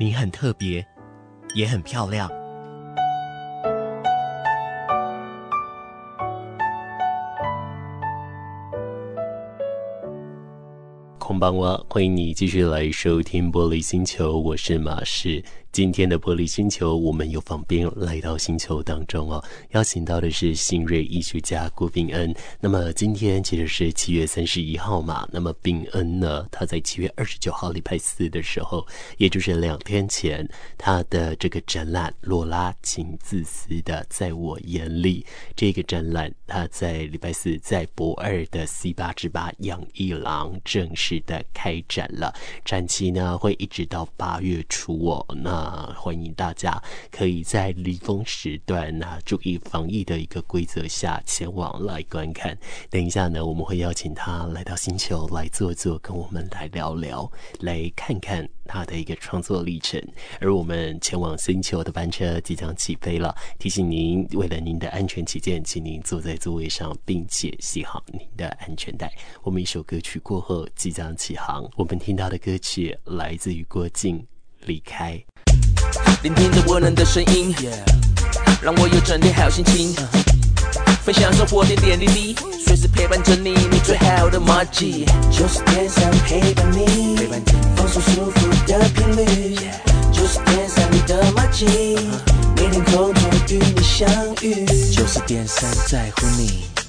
[0.00, 0.84] 你很特别，
[1.54, 2.28] 也很漂亮。
[11.18, 15.42] こんばんは，欢迎你继续来收听《玻璃星球》，我是马士。
[15.71, 22.35] 今天的玻璃星球，我们又访宾来到星球当中哦，邀请到的是新锐艺术家郭炳恩。
[22.59, 28.85] 那么今天其实是七月三十一号嘛，那么炳恩呢，他在七月二十九号礼拜四的时候，
[29.17, 30.45] 也就是两天前，
[30.77, 35.21] 他的这个展览《洛拉，请自私的在我眼里》
[35.55, 42.33] 这个展览，他在礼拜四在博二的 C 八之八样艺廊正式的开展了，
[42.65, 45.60] 展期呢会一直到八月初哦，那。
[45.61, 46.81] 啊，欢迎大家
[47.11, 52.57] 可以在离峰时段呢、啊，注意防疫的一个规则下前往来观看。
[52.89, 60.01] 等一下呢，我们会邀请他来到星球来坐坐，跟我们来聊聊，来看看他的一个创作历程。
[60.39, 69.13] 而我们前往星球的班车即将起飞了，提醒您，为了您的安全起见，请您坐在座位上，并且系好您的安全带。
[69.43, 74.25] 我们一首歌曲过后即将起航，我们听到的歌曲来自于郭静，
[74.65, 75.23] 离开。
[76.23, 77.55] 聆听着温暖的声音
[78.61, 79.95] 让我有整天好心情。
[81.03, 85.05] 分享生活点点滴滴，随时陪伴着你，你最好的马吉。
[85.31, 89.57] 九十点三陪伴你，陪伴你放松舒服的频率。
[90.11, 91.65] 九十点三你的马吉，
[92.55, 94.07] 每天空中与你相
[94.41, 94.65] 遇。
[94.93, 96.80] 就是电三在乎你。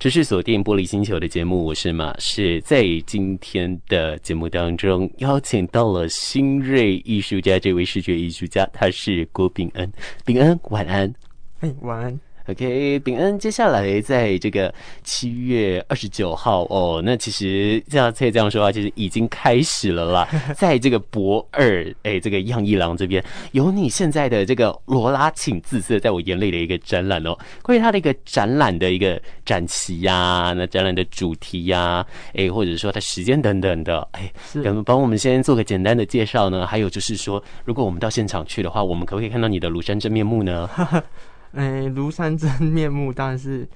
[0.00, 2.58] 持续锁定玻璃星球的节目，我是马是。
[2.62, 9.92] 在今天的节目当中，邀请到了新锐艺术家这位视觉艺术家，他是郭炳恩。
[10.24, 11.14] 炳恩，晚安。
[11.60, 12.18] 哎，晚安。
[12.46, 14.74] OK，秉恩，接下来在这个
[15.04, 20.28] 七月二十九号哦，那其实这样可以这样说啊，其实已经开始了啦。
[20.56, 27.38] 在这个博二，哎，这个样一郎这边有你现在的这个罗拉，请自色在我眼里的一个展览哦。
[27.62, 36.66] 关于他的一个展览的一个展期呀、啊，那展览的主题呀、啊，哎，或者说它时间等等的，哎，能帮我们先做个简单的介绍呢？
[36.66, 40.68] 还有就是说，如果我们到现场去的话，我们可不可以看到你的庐山真面目呢？
[41.54, 43.68] 哎，庐山真面目当然是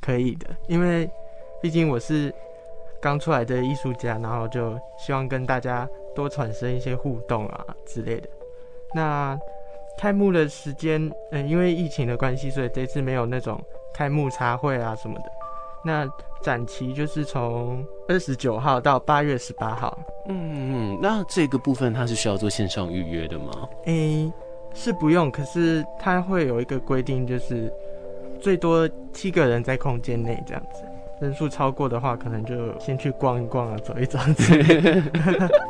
[0.00, 1.10] 可以的，因为
[1.60, 2.32] 毕竟我是
[3.02, 8.28] 刚出来的艺术家，然后就希望跟大家多产生一些互动啊之类的。
[8.94, 9.38] 那
[9.98, 13.60] 开幕的时间，嗯，因为疫情的关系，所以这次没有那种
[13.92, 15.24] 开幕茶会啊什么的。
[15.84, 16.08] 那
[16.40, 19.98] 展期就是从二十九号到八月十八号。
[20.28, 23.68] 嗯嗯，那这个部分它是需要做线上预约的吗？
[23.86, 24.32] 哎。
[24.80, 27.68] 是不用，可是它会有一个规定，就是
[28.40, 30.84] 最多七个人在空间内这样子，
[31.20, 35.02] 人数超过的话，可能就先去逛一逛啊，走一走之类的。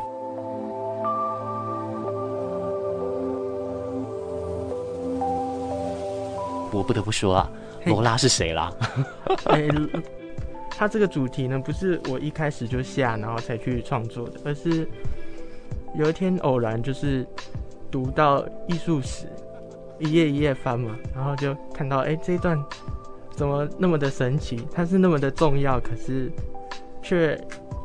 [6.71, 7.51] 我不得不说啊，
[7.87, 8.71] 罗拉是谁啦？
[9.47, 9.71] 欸，
[10.71, 14.87] 他这个主题呢，不是我一开始就下，然后才去创作的，而是
[15.95, 17.27] 有一天偶然就是。
[17.91, 19.27] 读到艺术史，
[19.99, 22.63] 一页一页翻嘛，然后就看到，哎、这一段
[23.31, 24.67] 怎么那么的神奇？
[24.73, 26.31] 它是那么的重要，可是
[27.03, 27.39] 却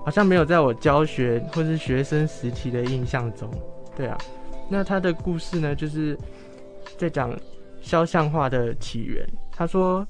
[0.04, 3.50] 好像没有在我教学或是学生时期的印象中。
[3.96, 4.18] 对啊，
[4.70, 6.18] 那他的故事呢，就是
[6.98, 7.34] 在讲
[7.82, 9.28] 肖像画的起源。
[9.52, 10.06] 他说，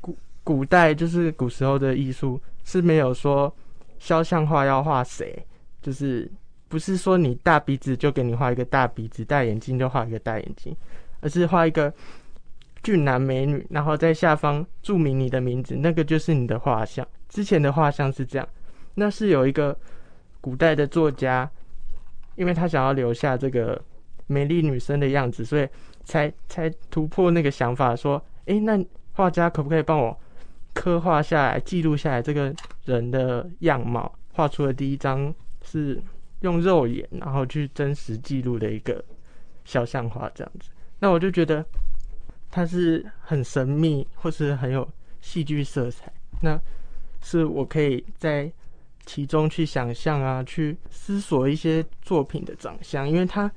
[0.00, 3.52] 古古代就是古时候的艺术是没有说
[3.98, 5.44] 肖像画要画谁，
[5.82, 6.30] 就是。
[6.70, 10.74] 不是说你大鼻子就给你画一个大鼻子，大眼睛就画一个大眼睛，
[11.18, 11.92] 而是画一个
[12.80, 17.04] 俊男美女，然后在下方注明你的名字，那个就是你的画像。
[17.28, 18.48] 之前的画像是这样，
[18.94, 19.76] 那是有一个
[20.40, 21.50] 古代的作家，
[22.36, 23.82] 因为他想要留下这个
[24.28, 25.68] 美丽女生的样子，所以
[26.04, 28.78] 才才突破那个想法，说，诶，那
[29.14, 30.16] 画家可不可以帮我
[30.72, 34.14] 刻画下来，记录下来这个人的样貌？
[34.34, 35.34] 画出了第一张
[35.64, 36.00] 是。
[36.40, 39.04] 用肉眼，然后去真实记录的一个
[39.64, 41.64] 肖像画，这样子，那我就觉得
[42.50, 44.88] 它是很神秘，或是很有
[45.20, 46.12] 戏剧色彩。
[46.42, 46.58] 那
[47.22, 48.50] 是我可以在
[49.04, 53.50] 其中去想象啊，去思索一些作品的长相，因为它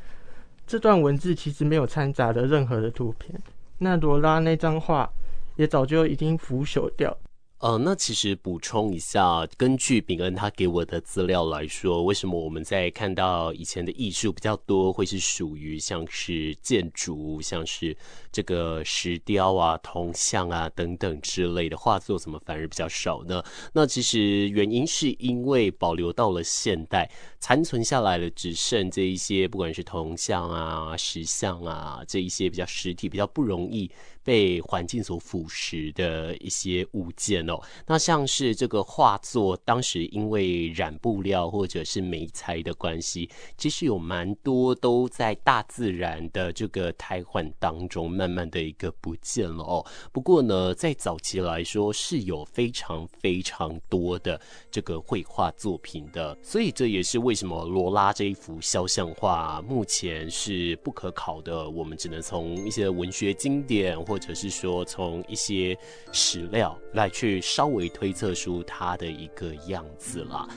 [0.68, 3.40] 这段文字其实没有掺杂的任何的图片。
[3.78, 5.10] 那罗拉那张画
[5.56, 7.16] 也早就已经腐朽掉。
[7.64, 17.96] 呃，那其实补充一下，根据秉恩他给我的资料来说，为什么我们在看到以前的艺术比较多，会是属于像是建筑，像是
[18.34, 23.42] 这个石雕啊、铜像啊等等之类的画作，怎么反而比较少呢？
[23.72, 33.90] 那其实原因是因为保留到了现代，残存下来的只剩这一些，不管是铜像啊、石像啊这一些比较实体、比较不容易。
[34.24, 49.86] 被环境所腐蚀的一些物件哦，那像是这个画作，当时因为染布料或者是媒材的关系，其实有蛮多都在大自然的这个胎换当中，慢慢的一个不见了哦。
[50.12, 54.40] 不过呢，在早期来说是有非常非常多的
[54.72, 65.76] 这个绘画作品的，所以这也是为什么罗拉这一幅肖像画目前是不可考的，我们只能从一些文学经典或或者是说，从一些
[66.12, 70.48] 史料来去稍微推测出它的一个样子啦。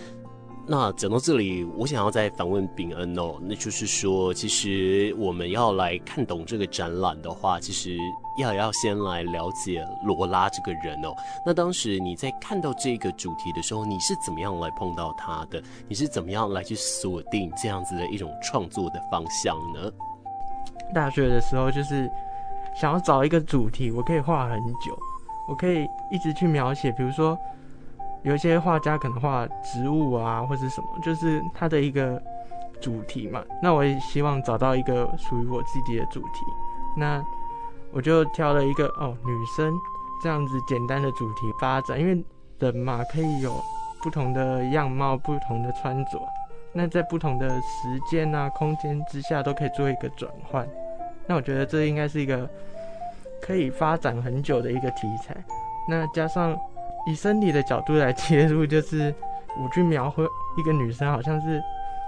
[0.67, 7.97] 那讲到这里，我想要再反问秉恩哦，那就是说，其实我们要来看懂这个展览的话，其实
[8.39, 11.15] 要要先来了解罗拉这个人哦。
[11.47, 15.63] 那当时你在看到这个主题的时候，你是怎么样来碰到他的？
[15.89, 19.91] 你是怎么样来去锁定这样子的一种创作的方向呢？
[20.93, 22.07] 大学的时候就是。
[22.77, 24.97] 想要找一个主题，我可以画很久，
[25.49, 26.93] 我可以一直去描写。
[26.93, 27.39] 比如说，
[28.23, 32.23] 有一些画家可能画植物啊，或者什么，就是他的一个
[32.81, 33.43] 主题嘛。
[33.63, 36.45] 那我也希望找到一个属于我自己的主题。
[36.97, 37.25] 那
[37.93, 39.75] 我就挑了一个哦，女生
[40.23, 42.23] 这样子简单的主题发展，因为
[42.59, 43.53] 人嘛，可以有
[44.03, 46.21] 不同的样貌、不同的穿着。
[46.75, 50.69] 那在不同的时间啊、空间之下，都可以做一个转换。
[51.27, 52.49] 那我觉得这应该是一个
[53.41, 55.37] 可以发展很久的一个题材。
[55.89, 56.59] 那加上
[57.07, 59.15] 以生理的角度来切入，就是
[59.59, 60.25] 我去描绘
[60.59, 61.63] 一个女生，好像是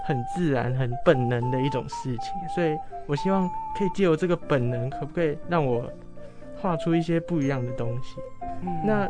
[0.04, 2.32] 很自然、很本能的一种事情。
[2.54, 2.76] 所以
[3.06, 5.84] 我希望可以借由这个本能，可不可以让我
[6.60, 8.20] 画出一些不一样的东西？
[8.62, 8.80] 嗯。
[8.84, 9.08] 那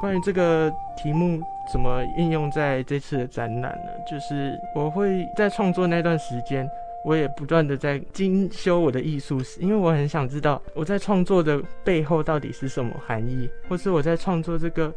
[0.00, 3.90] 关于这个题目怎么应用在这次的展览呢？
[4.10, 6.68] 就是我会在创作那段时间。
[7.02, 14.92] 我也不断的在精修我的艺术史，因为我很想知道我在创作的背后到底是什么含义，或是我在创作这个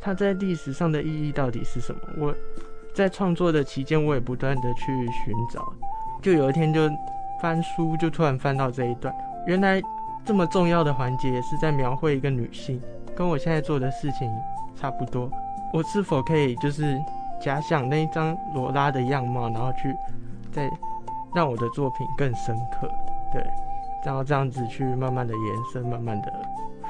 [0.00, 2.00] 它在历史上的意义到底是什么。
[2.18, 2.34] 我
[2.94, 5.70] 在创作的期间，我也不断的去寻找，
[6.22, 6.88] 就有一天就
[7.42, 9.14] 翻书，就突然翻到这一段，
[9.46, 9.82] 原来
[10.24, 12.80] 这么重要的环节也是在描绘一个女性，
[13.14, 14.30] 跟我现在做的事情
[14.80, 15.30] 差不多。
[15.74, 16.98] 我是否可以就是
[17.38, 19.94] 假想那一张罗拉的样貌，然后去
[20.50, 20.70] 在。
[21.34, 22.88] 让我的作品更深刻，
[23.32, 23.44] 对，
[24.04, 26.32] 然后这样子去慢慢的延伸，慢慢的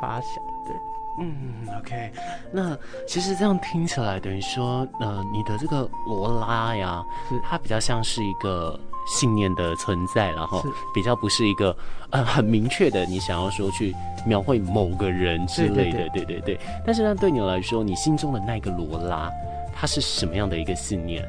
[0.00, 0.76] 发想，对，
[1.20, 2.12] 嗯，OK，
[2.52, 2.76] 那
[3.06, 7.02] 其实这样听起来，等于说，呃，你的这个罗拉呀，
[7.42, 10.62] 它比较像是一个信念的存在，然后
[10.92, 11.74] 比较不是一个
[12.10, 13.94] 呃很明确的，你想要说去
[14.26, 16.60] 描绘某个人之类的，对对对，对对对。
[16.84, 19.30] 但是呢，对你来说，你心中的那个罗拉，
[19.72, 21.26] 它是什么样的一个信念？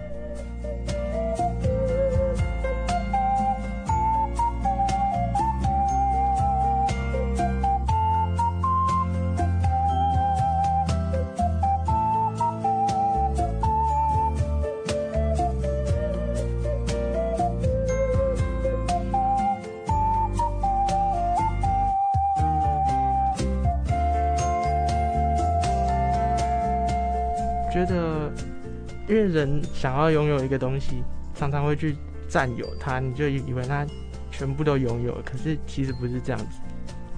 [29.73, 31.03] 想要拥有一个东西，
[31.33, 31.95] 常常会去
[32.29, 33.85] 占有它，你就以为它
[34.31, 36.59] 全部都拥有，可是其实不是这样子。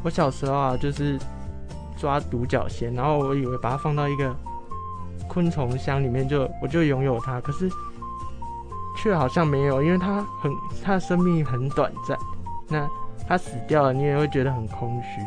[0.04, 1.20] 我小时候啊，就是
[1.98, 4.36] 抓独角仙，然后我以为把它放到一个
[5.28, 7.70] 昆虫箱里面就，我就拥有它，可是
[8.98, 10.52] 却好像没有，因为它很
[10.84, 12.18] 它的生命很短暂，
[12.68, 12.90] 那
[13.28, 15.22] 它死掉了，你也会觉得很空虚。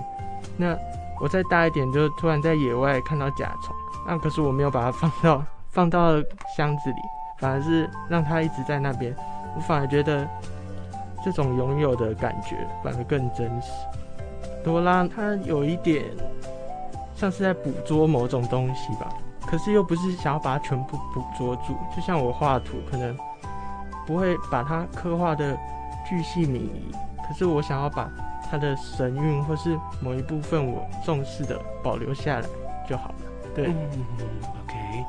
[0.57, 0.77] 那
[1.21, 3.75] 我再大一点，就突然在野外看到甲虫。
[4.07, 6.13] 那、可是我没有把它放到放到
[6.57, 7.01] 箱子里，
[7.39, 9.15] 反而是让它一直在那边。
[9.57, 10.27] 我反而觉得
[11.25, 13.71] 这种拥有的感觉反而更真实。
[14.65, 16.05] 罗拉它有一点
[17.15, 19.09] 像是在捕捉某种东西吧，
[19.47, 21.77] 可是又不是想要把它全部捕捉住。
[21.95, 23.17] 就像我画图，可能
[24.07, 25.57] 不会把它刻画的
[26.07, 26.93] 巨细靡遗，
[27.27, 28.11] 可是我想要把
[28.51, 32.47] 它的神韵或是某一部分我重视的保留下来
[32.89, 33.15] 就好了。
[33.55, 33.75] 对，嗯
[34.63, 35.05] ，OK，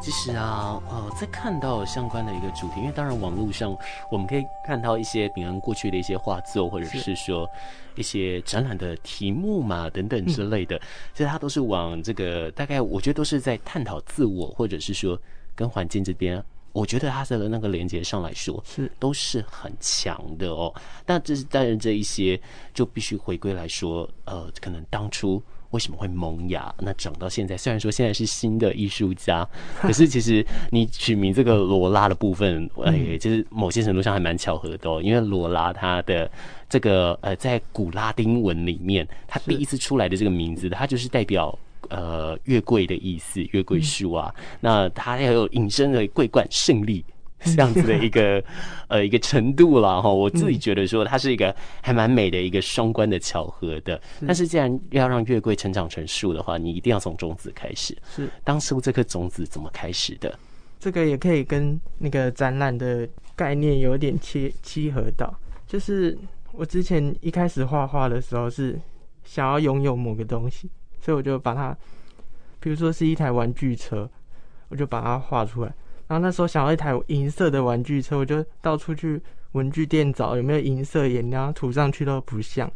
[0.00, 3.76] 其实啊，呃，在看到相关的一个主题，因为当然网络上
[4.10, 7.46] 我们可以看到一些平安过去的一些画作，或者是说
[7.94, 10.80] 一些展览的题目嘛，等等之类的，嗯、
[11.12, 15.20] 其实它都是往这个大概，我觉得都是在探讨自我，或者是说
[15.54, 20.72] 跟环境这边，我觉得它的那个连接上来说是都是很强的哦。
[21.04, 22.40] 那这是当然这一些
[22.72, 25.42] 就必须回归来说，呃，可能当初。
[25.70, 26.74] 为什么会萌芽？
[26.78, 29.46] 那长到现在，虽然说现在是新的艺术家，
[29.80, 35.02] 可是其实你取名这个罗拉的部分，哎，就是某些程度上还蛮巧合的哦。
[35.02, 36.30] 因为罗拉他的
[36.68, 41.56] 这个呃，在古拉丁文里面，他第一次出来的这个名字，它就是代表
[41.90, 44.34] 呃月桂的意思，月桂树啊。
[44.60, 47.04] 那它还有引申的桂冠胜利。
[47.54, 48.42] 这样子的一个
[48.88, 54.00] 呃一个程度了哈，我自己觉得说它是一个还蛮美的一个双关的巧合的。
[54.26, 57.96] 但是既然要让月桂成长成树的话，你一定要从种子开始。
[58.14, 60.38] 是当初这颗种子怎么开始的？
[60.80, 65.32] 这个也可以跟那个展览的概念有点切契合到。
[65.66, 66.16] 就是
[66.52, 68.78] 我之前一开始画画的时候是
[69.24, 70.68] 想要拥有某个东西，
[71.00, 71.76] 所以我就把它，
[72.58, 74.08] 比如说是一台玩具车，
[74.68, 75.72] 我就把它画出来。
[76.08, 79.20] 然后那时候想要一台银色的玩具车，我就到处去
[79.52, 82.70] 文具店找有没有银色颜料，涂上去都不像。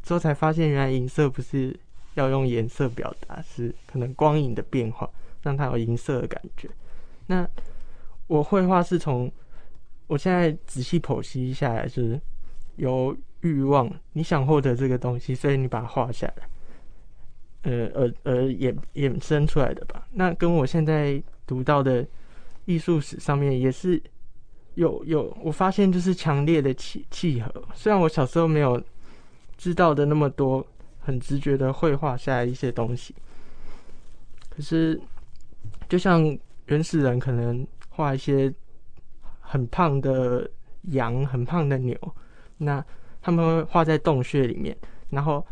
[0.00, 1.76] 之后才发现，原来银色不是
[2.14, 5.10] 要用颜色表达，是可能光影的变化
[5.42, 6.70] 让它有银色的感觉。
[7.26, 7.44] 那
[8.28, 9.28] 我绘画是从
[10.06, 12.20] 我现在仔细剖析一下来，就是
[12.76, 16.48] 有欲望，你想获得这个东西，所以你把它画下来，
[17.62, 20.06] 呃，而而衍衍生出来的吧。
[20.12, 22.06] 那跟我现在读到的。
[22.68, 23.98] 艺术史上面也是
[24.74, 27.50] 有有，我发现就是强烈的契契合。
[27.74, 28.78] 虽然我小时候没有
[29.56, 30.62] 知道的那么多，
[30.98, 33.14] 很直觉的绘画下来一些东西，
[34.50, 35.00] 可是
[35.88, 38.52] 就像原始人可能画一些
[39.40, 40.48] 很胖的
[40.82, 41.98] 羊、很胖的牛，
[42.58, 42.84] 那
[43.22, 44.76] 他们会画在洞穴里面，
[45.08, 45.42] 然后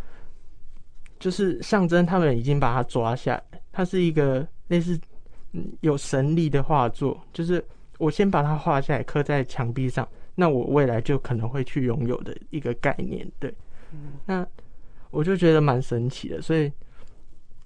[1.19, 5.01] 就是象征他们已经把它抓下来，它是一个类似。
[5.81, 7.65] 有神力的画作，就是
[7.99, 13.27] 我先把它画下来，刻在墙壁上，那我未来就可能会去拥有的一个概念。
[13.39, 13.55] 对，
[14.25, 14.47] 那
[15.11, 16.43] 我就觉得蛮神奇的。
[16.43, 16.71] 所以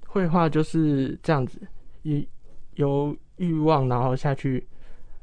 [0.06, 1.60] 绘画就是这样子，
[2.02, 2.22] 有
[2.74, 4.66] 有欲望，然后下去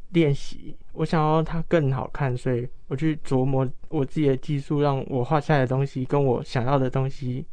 [0.09, 0.75] 练习。
[0.93, 7.45] 我想要它更好看，所以我去琢磨我自己的技术，让我画下来的东西跟我想要的东西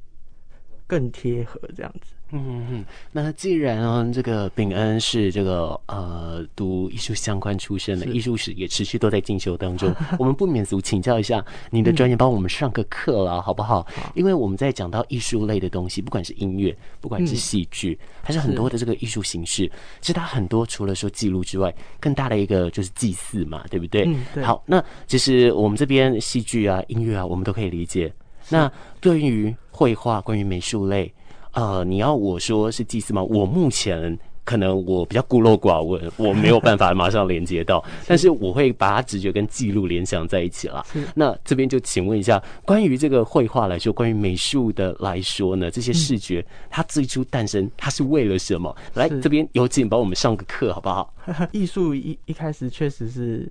[0.87, 2.15] 更贴合，这样子。
[2.37, 9.95] 嗯嗯，那既然啊，这个秉恩是这个呃读艺术相关出身的，艺术史也持续都在进修当中。
[10.19, 13.87] 我们不免俗请教一下你的专业，帮我们上个课了，好不好？
[14.15, 24.05] 因为我们在讲到艺术类的东西，不管是音乐，不管是戏剧，还是很多的这个艺术形式，其实它很多除了说记录之外，更大的一个就是祭祀嘛，对不对？
[24.09, 24.43] 嗯，对。
[24.43, 28.13] 好，那其实我们这边戏剧啊、音乐啊，我们都可以理解。
[28.49, 31.13] 那对于绘画，关于美术类。
[31.55, 33.23] 呃，你要我说是祭祀吗？
[33.23, 40.85] 我目前可能我比较孤陋寡闻，我没有办法马上连接到， 但是我会把它直觉跟记录联想在一起了。
[41.15, 48.77] 那这边就请问一下，关于这个绘画来说，关于美术的来说呢，这些视觉它最初诞生，它是为了什么？
[48.95, 51.15] 来这边有请帮我们上个课好不好？
[51.53, 53.51] 艺术一一开始确实是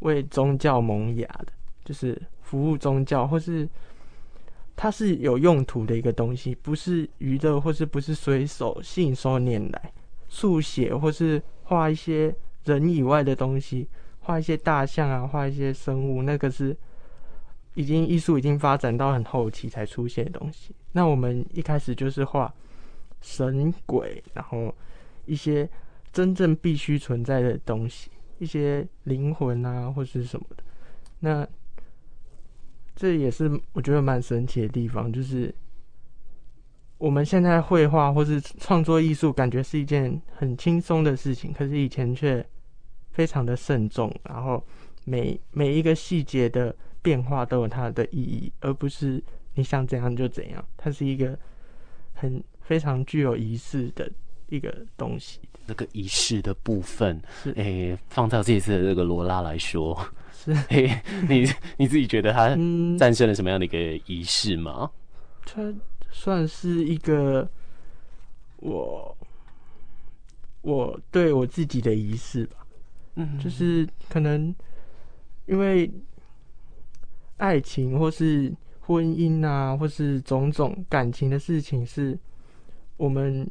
[0.00, 1.48] 为宗教萌芽的，
[1.84, 3.68] 就是服务宗教或是。
[4.82, 9.92] 它是有用途的一个东西，不是娱乐，或是不是随手信手拈来，
[10.26, 12.34] 速写或是画一些
[12.64, 13.86] 人以外的东西，
[14.20, 16.74] 画一些大象啊，画一些生物，那个是
[17.74, 20.74] 已经艺术已经发展到很后期才出现的东西。
[20.92, 22.50] 那我们一开始就是画
[23.20, 24.74] 神鬼，然后
[25.26, 25.68] 一些
[26.10, 30.64] 真正必须存在的东西，一些灵魂啊，或是什么的。
[31.18, 31.46] 那
[33.00, 35.54] 这也是我觉得蛮神奇的地方，就是
[36.98, 42.46] 我们现在绘画或是创作艺术，感觉是一件很轻松的事情，可是以前却
[43.10, 44.62] 非常的慎重，然后
[45.06, 49.22] 每每一个细节的变化都有它的意义，而不是
[49.54, 50.62] 你想怎样就怎样。
[50.76, 51.38] 它是一个
[52.12, 54.12] 很非常具有仪式的
[54.50, 55.40] 一个东西。
[55.64, 59.98] 那个仪式的部分，是诶，放到这次的这个罗拉来说。
[60.42, 60.90] 是， 嘿，
[61.28, 62.56] 你你自己觉得他
[62.98, 64.90] 战胜了什么样的一个仪式吗？
[65.44, 65.60] 它
[66.10, 67.46] 算是一个
[68.56, 69.16] 我
[70.62, 72.56] 我对我自己的仪式吧。
[73.16, 74.54] 嗯，就是可能
[75.46, 75.90] 因为
[77.36, 82.18] 爱情或是婚姻啊，或是种种感情的事情，是
[82.96, 83.50] 我们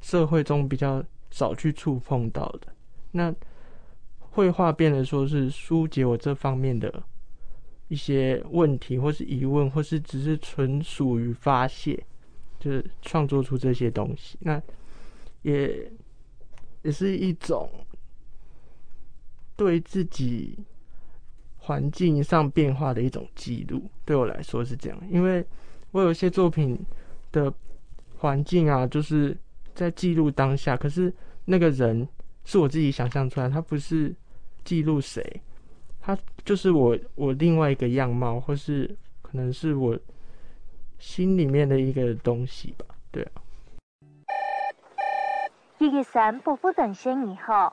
[0.00, 2.68] 社会中比较少去触碰到的。
[3.10, 3.34] 那
[4.34, 7.02] 绘画变得说是疏解我这方面的
[7.88, 12.02] 一些问题，或是疑问，或是只是纯属于发泄，
[12.58, 14.38] 就是创作出这些东西。
[14.40, 14.60] 那
[15.42, 15.92] 也
[16.80, 17.68] 也是一种
[19.54, 20.58] 对自己
[21.58, 23.82] 环境上变化的一种记录。
[24.06, 25.44] 对我来说是这样，因为
[25.90, 26.78] 我有一些作品
[27.32, 27.52] 的
[28.16, 29.36] 环境啊，就是
[29.74, 31.12] 在记录当下，可是
[31.44, 32.08] 那个人
[32.46, 34.16] 是我自己想象出来，他不是。
[34.64, 35.40] 记录谁？
[36.00, 39.96] 他就是我，我另外一个样貌，或是可能是我
[40.98, 42.84] 心里面的一个东西吧。
[43.10, 43.30] 对啊。
[45.78, 47.72] 一月三，伯父等先以后。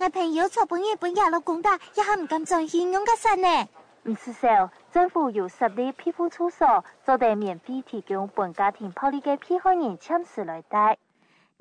[0.00, 3.68] 我朋友从半夜半夜到公大，也还唔敢转信用卡上呢。
[4.04, 10.96] 唔是少，政府有设立庇护处所，做得免费提供本家庭暴力嘅被害人签署来带。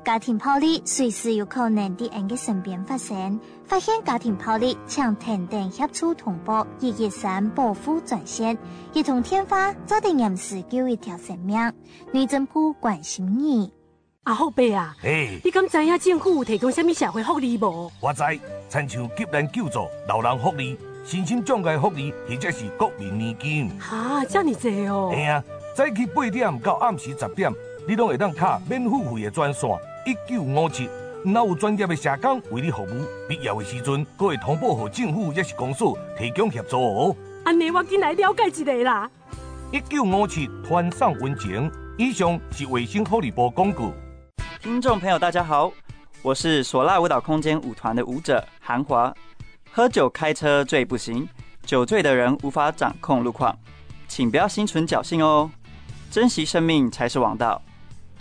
[0.05, 8.55] 家庭暴力随时有可能在人嘅身边发生，发现家庭暴力，请停电协助通报一一三保护专线，
[8.93, 11.57] 一同天花做定临时救一条生命。
[12.11, 13.73] 内政部关心你。
[14.23, 17.91] 阿福伯啊，嘿，你敢知影政府有提供什么社会福利无？
[17.99, 18.23] 我知，
[18.69, 23.69] 亲像急难救助、老人福利、身心障碍福利，或者是国民年金。
[23.79, 25.11] 哈，这么济哦。
[25.11, 25.43] 嘿啊，
[25.75, 27.51] 早起八点到暗时十点。
[27.87, 29.69] 你拢会当卡免付费的专线
[30.05, 30.89] 一九五七，
[31.23, 35.85] 若有专业的社工为你服务，必要的时阵，搁会通报给政府，也是公司
[36.17, 37.15] 提供协助哦。
[37.45, 39.09] 安尼我进来了解一下啦。
[39.71, 43.93] 一九五七团上温情，以上是卫生福利部广告。
[44.61, 45.71] 听众朋友，大家好，
[46.21, 49.13] 我是唢呐舞蹈空间舞团的舞者韩华。
[49.71, 51.25] 喝酒开车醉不行，
[51.63, 53.57] 酒醉的人无法掌控路况，
[54.09, 55.49] 请不要心存侥幸哦，
[56.11, 57.61] 珍惜生命才是王道。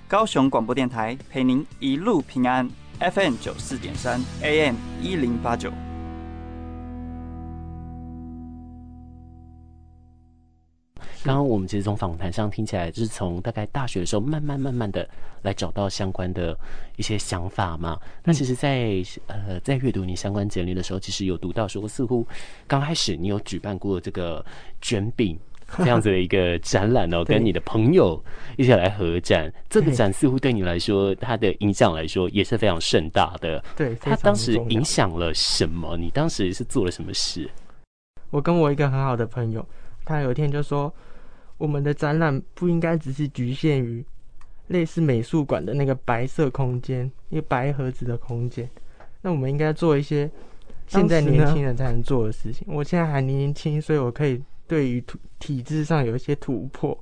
[0.08, 2.70] 高雄广播电台陪您一路平安
[3.00, 5.72] ，FM 九四点三，AM 一零八九。
[11.24, 15.08] 刚刚我们其实从访谈上听起来，就是从大概大学的时候，慢慢慢慢的
[15.42, 16.56] 来找到相关的
[16.96, 17.98] 一些想法嘛。
[18.22, 22.24] 那其实在，在呃在阅读你相关简历的时候，其实有读到说，似乎
[22.68, 24.46] 刚开始你有举办过这个
[24.80, 25.36] 卷饼。
[25.78, 28.22] 这样子的一个展览哦，跟你的朋友
[28.56, 33.62] 一起来合展，这个展似乎对你来说，它的影响来说也是非常盛大的。
[33.76, 35.96] 对，它当时影响了什么？
[35.96, 37.50] 你当时是做了什么事？
[38.30, 39.66] 我跟我一个很好的朋友，
[40.04, 40.92] 他有一天就说，
[41.58, 44.04] 我们的展览不应该只是局限于
[44.68, 48.68] 类似美术馆的那个白色空间，一个白盒子的空间。
[49.20, 50.30] 那我们应该做一些
[50.86, 52.64] 现在年轻人才能做的事情。
[52.70, 54.40] 我现在还年轻，所以我可以。
[54.66, 56.96] 对于体体制上有一些突破，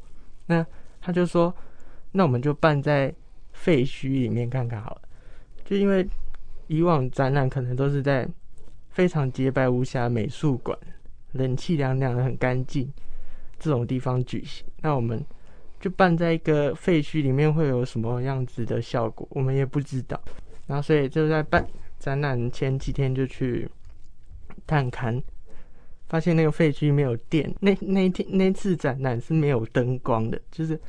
[0.47, 0.65] 那
[1.01, 1.55] 他就说，
[2.13, 3.15] 那我们就办在
[3.53, 5.03] 废墟里面看看好了。
[5.65, 6.07] 就因为
[6.67, 8.29] 以往展览可能都是在
[8.91, 10.79] 非常洁白无瑕美术馆，
[11.33, 12.93] 冷气凉凉的很干净
[13.59, 15.25] 这种地方举行，那我们
[15.81, 20.21] 就办在一个废墟里面会有什么样子的效果，我们也不知道。
[20.67, 21.67] 然后所以就在办
[21.99, 23.69] 展览前几天就去
[24.67, 25.23] 探勘。
[26.15, 30.81] 发现那个废墟没有电，那那天那次展览是没有灯光的，就是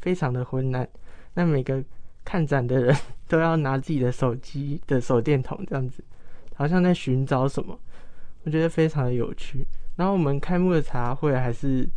[0.00, 0.88] 非常的昏暗。
[1.34, 1.80] 那每个
[2.24, 2.96] 看展的人
[3.28, 6.02] 都要拿自己的手机的手电筒，这样子，
[6.56, 7.78] 好像在寻找什么，
[8.42, 9.64] 我觉得非常的有趣。
[9.94, 11.88] 然后我们开幕的茶会还是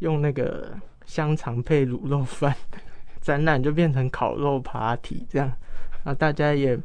[0.00, 2.54] 用那个香肠配卤肉饭，
[3.22, 5.48] 展览就变成烤肉扒蹄这样，
[6.04, 6.78] 然后大家也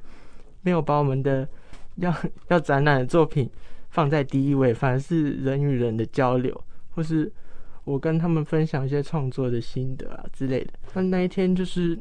[0.62, 1.46] 没有把我们的
[1.98, 2.16] 要
[2.48, 3.50] 要展览的作品。
[3.96, 6.54] 放在第一位，反而是人与人的交流，
[6.90, 7.32] 或是
[7.86, 10.74] 我跟他们分享一些创作的心得啊之类的。
[10.96, 11.98] 那那一天就是，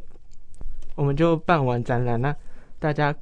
[0.96, 2.34] 我们就办完展览，那
[2.80, 3.14] 大家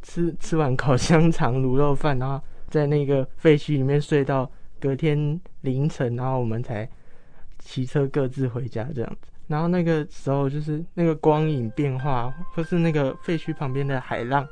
[0.00, 4.50] 吃吃完烤香肠、卤肉饭，然后在那个废墟里面睡到
[4.80, 6.88] 隔天凌晨，然后我们才
[7.58, 9.30] 骑车各自回家这样子。
[9.48, 14.48] 然后那个时候就是那个光影变化，或是那个废墟旁边的海浪。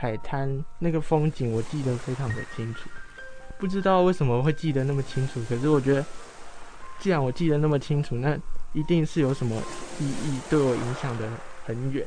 [0.00, 2.88] 海滩那个风景我记得非常的清楚，
[3.58, 5.44] 不知道为什么会记得那么清楚。
[5.46, 6.06] 可是我觉得，
[6.98, 8.34] 既然我记得那么清楚，那
[8.72, 9.60] 一定是有什么
[9.98, 11.30] 意义，对我影响的
[11.66, 12.02] 很远。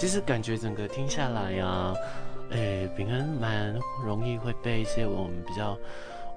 [0.00, 1.94] 其实感觉整个听下来呀、啊，
[2.52, 5.78] 诶，饼干蛮容易会被一些我们比较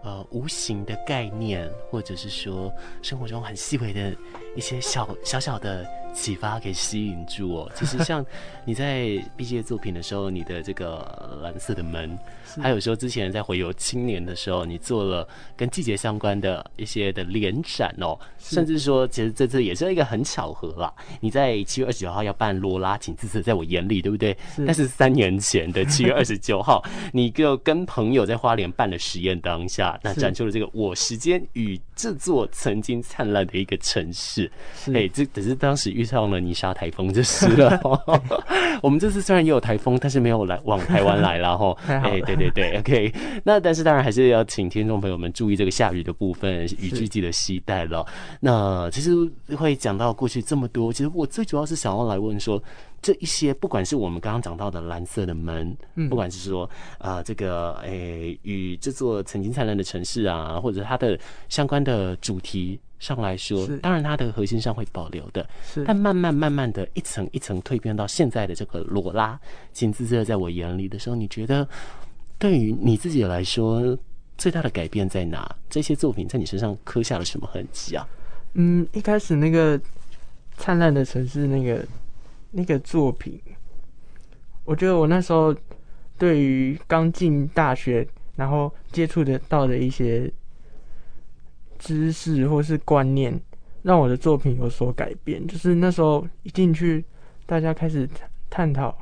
[0.03, 2.69] 呃无形的概念，或者是说
[3.01, 4.13] 生活中很细微的
[4.53, 5.87] 一些小小小的。
[6.13, 7.71] 启发给吸引住哦。
[7.75, 8.25] 其实像
[8.65, 12.17] 你在毕业作品的时候，你的这个蓝色的门，
[12.61, 18.17] 还有说之前在回游青年的时候，你做了跟季节相关的一些的联展哦。
[18.37, 20.93] 甚至说，其实这次也是一个很巧合啦。
[21.19, 24.37] 你在七月二十九号要办罗拉，请自此在我眼里，对不对？
[24.55, 24.65] 是。
[24.65, 34.49] 但是三年前的 七月二十九号，你就跟朋友在花莲办了实验当下，那展出了这个我时间与这座曾经灿烂的一个城市。
[34.93, 36.03] 哎，这只是当时遇。
[36.13, 37.79] 上了泥沙台风就是了。
[38.83, 41.75] 我们这次虽然也有台风，但是没有来往台湾来 了哈。
[41.87, 43.11] 哎，对对对，OK。
[43.43, 48.05] 那但是当然还是要请听众朋友们注意这个下雨的部分，雨具记得携带了。
[48.41, 49.11] 那其实
[49.55, 52.61] 会讲到过去这么多，其实我最主要是想要来问说，
[53.03, 56.63] 这一些不管是我们刚刚讲到的蓝色的门，嗯，不管是说
[56.97, 62.79] 啊、呃、这个诶与这座曾经灿烂的城市啊，或者它的相关的主题。
[62.99, 69.37] 上来说，当然它的核心上会保留的，是，但慢慢慢慢的一层一层蜕变到现在的这个罗拉，
[69.73, 71.67] 紧滋滋的在我眼里的时候，你觉得
[72.39, 73.97] 对于你自己来说
[74.37, 75.53] 最大的改变在哪？
[75.69, 78.07] 这些作品在你身上刻下了什么痕迹啊？
[78.53, 79.77] 嗯，一开始那个
[80.55, 81.85] 灿烂的城市那个
[82.53, 83.37] 那个作品，
[84.63, 85.53] 我觉得我那时候
[86.17, 90.31] 对于刚进大学然后接触得到的一些。
[91.79, 93.37] 知识或是观念，
[93.81, 95.45] 让我的作品有所改变。
[95.45, 97.03] 就是那时候一进去，
[97.45, 98.09] 大家开始
[98.49, 98.97] 探讨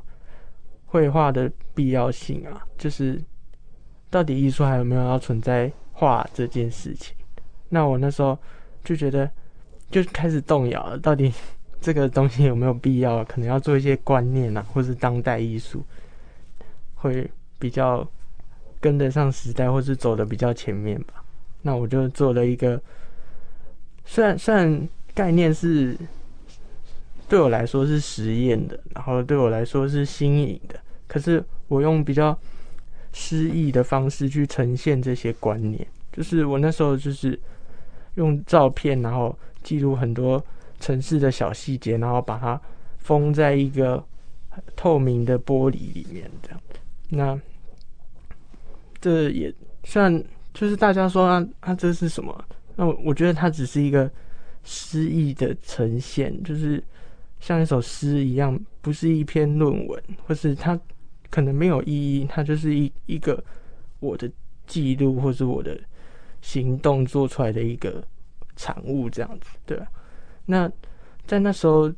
[0.88, 3.22] 绘画的必要性啊，就是
[4.10, 7.16] 到底艺术还有没有要存在画这件事情。
[7.70, 8.36] 那我那时候
[8.84, 9.30] 就觉得，
[9.92, 11.32] 就开始动摇了，到底
[11.82, 13.26] 这个东西有没有必要？
[13.26, 15.84] 可能要做一些观念啊，或是当代艺术
[16.94, 18.08] 会比较
[18.80, 21.24] 跟得上时代，或是走的比较前面吧。
[21.64, 22.80] 那我就做了一个，
[24.06, 25.98] 虽然虽然概念是
[27.28, 32.38] 对我来说是实验的，然后对我来说是新颖的，可是我用比较
[33.12, 35.86] 诗意的方式去呈现这些观念。
[36.12, 37.40] 就是我那时候就是
[38.16, 40.44] 用照片，然后记录很多
[40.82, 42.60] 城市的小细节，然后把它
[42.98, 44.04] 封在一个
[44.76, 46.62] 透明的玻璃里面，这样。
[47.08, 47.40] 那
[49.00, 49.54] 这也
[49.86, 50.22] 算。
[50.54, 52.46] 就是大家说啊，啊，这是什么？
[52.76, 54.12] 那我我觉得它只是一个
[54.66, 56.84] 诗意的呈现，就是
[57.40, 60.78] 像一首诗一样，不是一篇论文，或是它
[61.30, 63.42] 可能没有意义，它就是一一个
[64.02, 64.30] 我的
[64.68, 65.80] 记录，或是我的
[66.42, 68.04] 行动做出来的一个
[68.58, 69.88] 产物，这样子，对吧？
[70.46, 70.72] 那
[71.26, 71.92] 在那时候，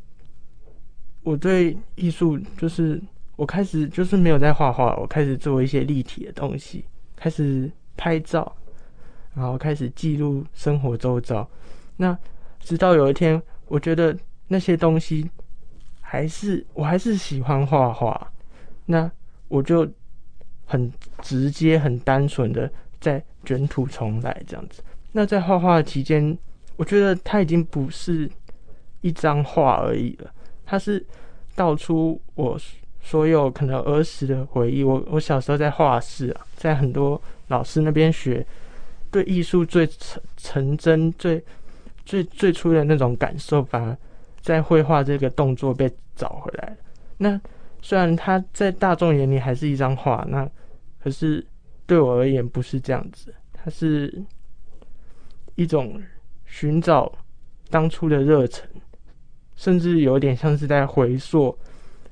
[1.23, 3.01] 我对艺术就是
[3.36, 7.71] 我开始就是没有在画画，我开始做一些立体的东西，开始。
[7.95, 8.56] 拍照，
[9.36, 11.47] 然后开始记录生活周遭。
[11.95, 12.17] 那
[12.60, 15.29] 直到有一天，我觉得那些东西
[16.01, 18.32] 还是我还是喜欢画画。
[18.88, 19.10] 那
[19.47, 19.88] 我就
[20.65, 24.82] 很直接、很单纯的在卷土重来这样子。
[25.12, 26.36] 那在画画期间，
[26.76, 28.30] 我觉得它已经不是
[29.02, 30.34] 一张画而已了，
[30.66, 31.06] 它是
[31.56, 32.60] 道出我
[33.02, 34.84] 所有可能儿时的回忆。
[34.84, 37.22] 我我小时候在画室啊，在很多。
[37.50, 38.44] 老师那边学，
[39.12, 41.44] 对艺术最纯纯真、最
[42.06, 43.96] 最最初的那种感受，反而
[44.42, 46.78] 在绘画这个动作被找回来了。
[47.18, 47.40] 那
[47.82, 50.50] 虽然它在大众眼里还是一张画，那
[51.04, 51.46] 可是
[51.86, 54.24] 对我而言不是这样子，它是
[55.56, 56.02] 一种
[56.54, 57.12] 寻找
[57.72, 58.70] 当初的热忱，
[59.56, 61.58] 甚至有点像是在回溯，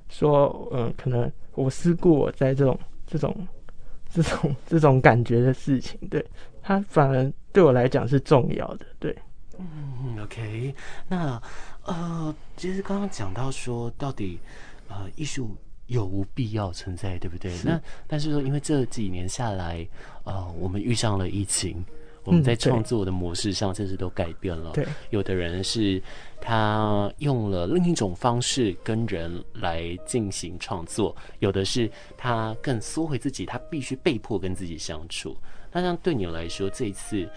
[0.09, 3.47] 说，嗯，可能我思故我在这种这种。
[4.13, 6.21] 这种这种感觉的事情，对，
[6.61, 9.17] 它反而对我来讲是重要的，对。
[9.57, 10.75] 嗯，OK，
[11.07, 11.41] 那
[11.85, 14.37] 呃，其实刚刚讲到说，到底
[14.89, 15.55] 呃，艺术
[15.87, 17.55] 有无必要存在，对不对？
[17.63, 19.87] 那但是说，因为这几年下来，
[20.25, 21.81] 呃，我们遇上了疫情。
[22.23, 24.71] 我们在创作的模式上，甚至都改变了。
[24.73, 26.01] 对，有的人是
[26.39, 35.35] 他用了另一种方式跟人来进行创作，有的是他更缩回自己，他必须被迫跟自己相处。
[35.71, 37.27] 那像对你来说，这一次，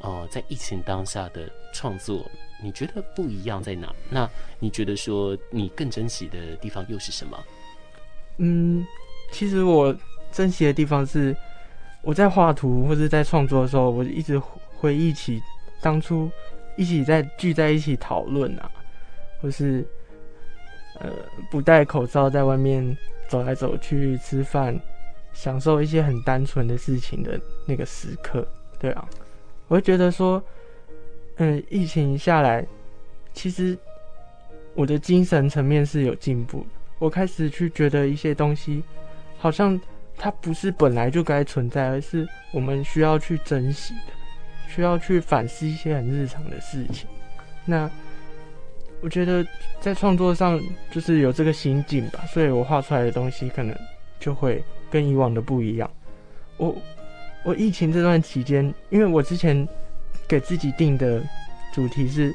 [0.00, 2.24] 呃，在疫情当下的创作，
[2.62, 3.94] 你觉得不一样在哪？
[4.08, 4.26] 那
[4.58, 7.38] 你觉得说你更珍惜的地方又是什么？
[8.38, 8.86] 嗯，
[9.32, 9.94] 其实我
[10.32, 11.36] 珍惜的地方是。
[12.02, 14.38] 我在画图或者在创作的时候，我一直
[14.78, 15.40] 回忆起
[15.82, 16.30] 当初
[16.76, 18.70] 一起在聚在一起讨论啊，
[19.40, 19.86] 或是
[20.98, 21.10] 呃
[21.50, 22.96] 不戴口罩在外面
[23.28, 24.78] 走来走去吃饭，
[25.32, 28.46] 享受一些很单纯的事情的那个时刻，
[28.78, 29.06] 对啊，
[29.68, 30.42] 我会觉得说，
[31.36, 32.66] 嗯，疫情下来，
[33.34, 33.76] 其实
[34.74, 36.66] 我的精神层面是有进步的，
[36.98, 38.82] 我开始去觉得一些东西，
[39.38, 39.78] 好像
[40.22, 44.12] 它不是本来就该存在，而是我们需要去珍惜的，
[44.68, 47.08] 需要去反思一些很日常的事情。
[47.64, 47.90] 那
[49.00, 49.42] 我觉得
[49.80, 53.74] 在创作上就是有这个心境吧，所以我画出来的东西可能
[54.18, 55.90] 就会跟以往的不一样。
[56.58, 56.76] 我
[57.42, 59.66] 我疫情这段期间，因为我之前
[60.28, 61.22] 给自己定的
[61.72, 62.30] 主题是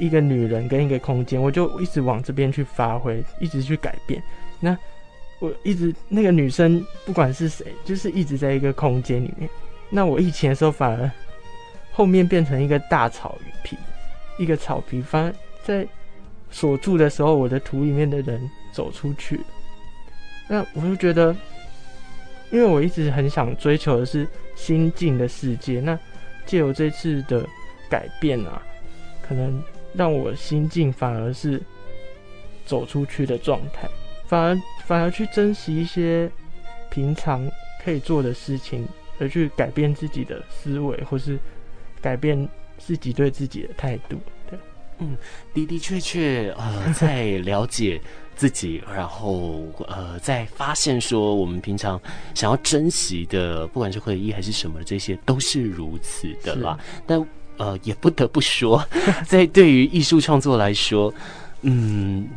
[0.00, 4.22] 一个女人跟一个空间，我就一直往这边去发挥，一直去改变。
[4.58, 4.74] 那
[5.38, 9.48] 我一直那个女生不管是谁，就是一直在一个空间里面。
[9.90, 11.10] 那我疫情的时候反而
[11.92, 13.76] 后面变成一个大草皮，
[14.38, 15.34] 一个草皮，反而。
[15.62, 15.84] 在
[16.48, 19.40] 锁住的时候，我的图里面的人走出去，
[20.46, 21.34] 那我就觉得，
[22.52, 25.98] 因为我一直很想追求的是心境的世界，那
[26.44, 27.44] 借由这次的
[27.90, 28.62] 改变啊，
[29.26, 29.60] 可能
[29.92, 31.60] 让我心境反而是
[32.64, 33.88] 走出去的状态，
[34.26, 36.30] 反而反而去珍惜一些
[36.90, 37.48] 平常
[37.84, 38.86] 可以做的事情，
[39.18, 41.38] 而去改变自己的思维，或是
[42.00, 44.18] 改变自己对自己的态度。
[44.50, 44.58] 对
[44.98, 45.16] 嗯，
[45.54, 48.00] 的的确确，呃， 在了解
[48.34, 52.00] 自己，然后呃，在发现说我们平常
[52.34, 56.78] 想要珍惜的，不管是回忆还是什么，这些都是如此的啦。
[57.06, 57.24] 但
[57.58, 58.82] 呃，也不得不说，
[59.26, 61.12] 在对于艺术创作来说，
[61.62, 62.28] 嗯，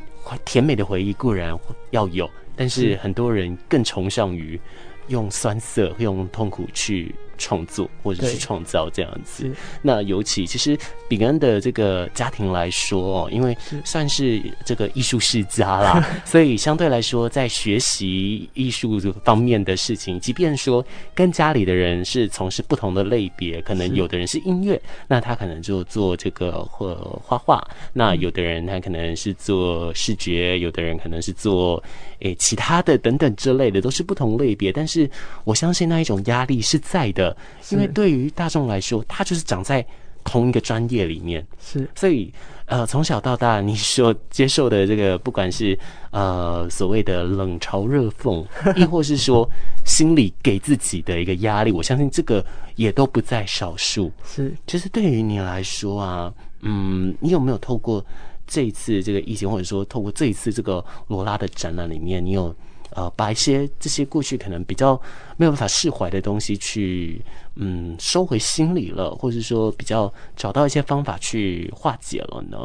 [0.46, 1.58] 甜美的回忆固然
[1.92, 4.60] 要有，但是很多人更崇尚于
[5.08, 7.14] 用酸涩、用痛苦去。
[7.40, 9.50] 创作或者是创造这样子，
[9.82, 27.60] 那尤其其实秉恩的这个家庭来说哦，因为算是这个艺术世家啦， 所以相对来说，在学习艺术方面的事情，即便说跟家里的人是从事不同的类别，可能有的人是音乐，那他可能就做这个或画画；
[27.94, 31.82] 那有的人他可能是做视觉，有的人可能是做
[32.20, 34.72] 诶其他的等等之类的，都是不同类别。
[34.72, 35.10] 但是
[35.46, 37.29] 我相信那一种压力是在的。
[37.70, 39.86] 因为对于大众来说，他就是长在
[40.24, 42.32] 同一个专业里面，是，所以
[42.66, 45.78] 呃，从小到大，你所接受的这个，不管是
[46.12, 49.50] 呃所谓的冷嘲热讽，亦或是说
[49.86, 54.12] 心里给自己的一个压力，我相信这个也都不在少数。
[54.24, 58.06] 是，其实对于你来说啊，嗯，你有没有透过
[58.46, 62.54] 这一次这个疫情，或者说透过这一次这个罗拉的展览里面，你有？
[62.92, 65.00] 呃，把一些这些过去可能比较
[65.38, 67.22] 没有办法释怀的东西去，
[67.56, 72.58] 嗯，收回心里了，或者说比较找到一些方法去化解了呢？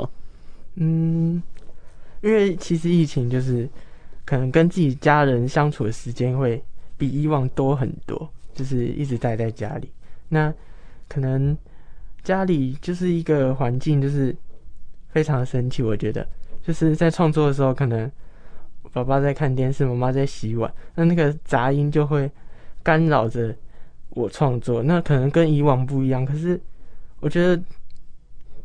[0.76, 1.42] 嗯，
[2.22, 3.68] 因为其实疫情就是
[4.24, 6.62] 可能跟自己家人相处的时间会
[6.96, 9.90] 比以往多很多，就是一直待在家里。
[10.28, 10.52] 那
[11.06, 11.56] 可能
[12.22, 14.34] 家里就是一个环境，就是
[15.10, 15.82] 非常的神奇。
[15.82, 16.26] 我觉得
[16.66, 18.10] 就是在创作的时候，可能。
[18.94, 22.30] 爸爸在看电视，妈妈在洗碗，那那个杂音就会
[22.80, 23.52] 干扰着
[24.11, 24.85] 我创作。
[24.85, 26.59] 那可能跟以往不一样，可是
[27.18, 27.61] 我觉得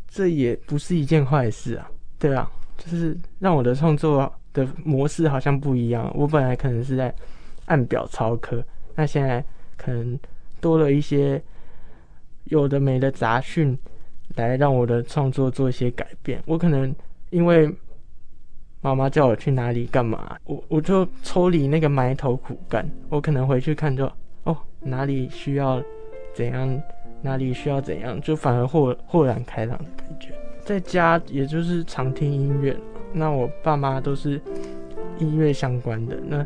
[0.08, 1.90] 这也不是一件坏事啊。
[2.20, 6.12] 对啊，就是让我的创作的模式好像不一样。
[6.16, 7.12] 我本来可能是在
[7.66, 8.64] 按表操课，
[8.94, 9.44] 那现在
[9.78, 10.18] 可能
[10.62, 11.42] 多了一些
[12.44, 13.76] 有的没的杂讯，
[14.36, 16.40] 来让我的创作做一些改变。
[16.46, 16.96] 我可能
[17.32, 17.68] 因为。
[18.82, 22.90] 妈妈叫我去哪里干嘛，我我就抽离那个埋头苦干。
[23.10, 24.10] 我可能回去看就
[24.44, 25.84] 哦，哪里需要
[26.34, 26.82] 怎样，
[27.22, 30.30] 哪里需要怎样，就反而豁豁然开朗的感觉。
[30.64, 32.76] 在家也就是常听音乐，
[33.12, 34.40] 那我爸妈都是
[35.18, 36.46] 音乐相关的，那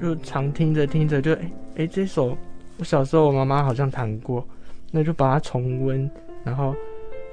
[0.00, 2.36] 就常听着听着就哎哎、这首
[2.78, 4.44] 我小时候我妈妈好像弹过，
[4.90, 6.10] 那就把它重温，
[6.42, 6.74] 然后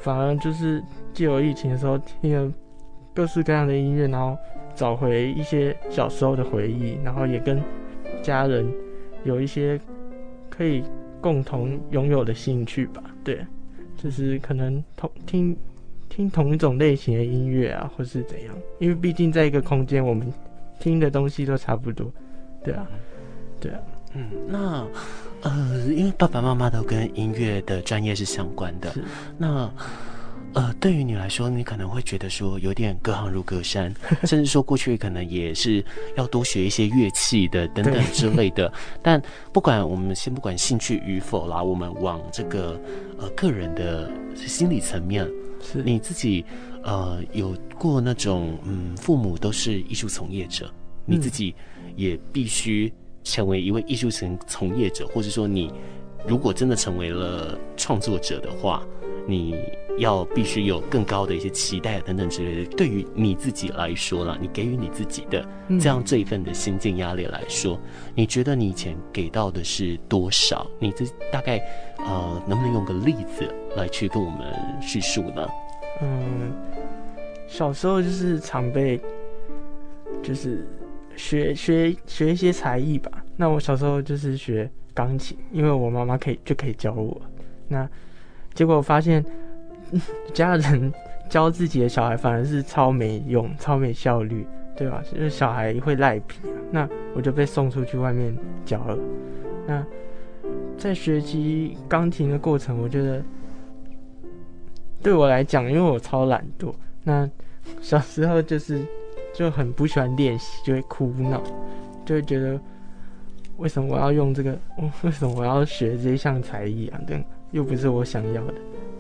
[0.02, 2.54] 反而就是借由疫情的时候听了。
[3.14, 4.36] 各式各样的音乐，然后
[4.76, 7.62] 找回一些小时候的回忆，然后也跟
[8.22, 8.68] 家人
[9.24, 9.80] 有一些
[10.50, 10.84] 可以
[11.22, 13.04] 共同拥有的兴趣吧。
[13.24, 13.46] 对，
[13.96, 15.56] 就是可能同听
[16.10, 18.56] 听同一种类型的音乐啊，或是怎样。
[18.80, 20.32] 因为毕竟在一个空间，我们
[20.80, 22.12] 听的东西都差不多。
[22.64, 22.88] 对啊，
[23.60, 23.80] 对啊。
[24.16, 24.88] 嗯，那
[25.42, 28.92] 呃，因为爸爸妈妈都跟音乐的专业是相关的，
[29.38, 29.72] 那。
[30.54, 33.92] 呃，对于你来说，你可能会觉得说有点隔行如隔山，
[34.24, 35.84] 甚至说过去可能也是
[36.16, 38.72] 要多学一些乐器的等等之类的。
[39.02, 39.20] 但
[39.52, 42.80] 不管我们先不管兴趣与否啦，我们往这个
[43.18, 45.28] 呃个人的心理层面，
[45.60, 46.46] 是你自己
[46.84, 50.72] 呃有过那种嗯父母都是艺术从业者，
[51.04, 51.56] 你自己
[51.96, 55.72] 也必须成为一位艺术从从业者，或者说你
[56.28, 58.84] 如果真的成为了创作者的话，
[59.28, 59.56] 你
[59.98, 62.76] 要必须有更高的一些期待等等之类的。
[62.76, 65.46] 对于你自己来说啦，你给予你自己的
[65.80, 67.80] 这样这一份的心境压力来说，
[68.16, 70.66] 你觉得你以前给到的是多少？
[70.80, 71.58] 你这大概
[72.00, 75.48] 呃，能不能用个例子来去跟我们叙述呢？
[76.02, 76.52] 嗯，
[77.48, 79.00] 小时候就是常被
[80.22, 80.68] 就是。
[81.16, 83.24] 学学学一些才艺吧。
[83.38, 87.22] 那我小时候就是学钢琴，因为我妈妈可以就可以教我。
[87.68, 87.90] 那
[88.54, 89.24] 结果发现，
[90.34, 90.94] 家人
[91.30, 95.04] 教自己的小孩反而是超没用、超没效率，对吧？
[95.12, 96.40] 就是小孩会赖皮。
[96.72, 98.98] 那我就被送出去外面教了。
[99.66, 99.86] 那
[100.78, 103.24] 在学习钢琴的过程，我觉得
[105.02, 106.74] 对我来讲，因为我超懒惰。
[107.04, 107.30] 那
[107.82, 108.86] 小时候就是。
[109.36, 111.42] 就很不喜欢练习，就会哭闹，
[112.06, 112.62] 就会觉得
[113.58, 114.58] 为什么我要用这个？
[115.04, 117.00] 为什么我要学这一项才艺啊？
[117.08, 118.54] 对，又不是我想要的。